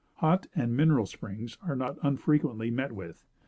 [0.15, 3.23] Hot and mineral springs are not unfrequently met with.